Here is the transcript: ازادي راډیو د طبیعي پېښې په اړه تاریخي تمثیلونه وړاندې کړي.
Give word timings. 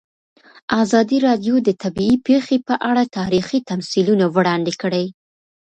ازادي 0.83 1.17
راډیو 1.27 1.55
د 1.67 1.69
طبیعي 1.83 2.17
پېښې 2.27 2.57
په 2.67 2.75
اړه 2.89 3.03
تاریخي 3.17 3.59
تمثیلونه 3.69 4.25
وړاندې 4.35 4.73
کړي. 4.81 5.05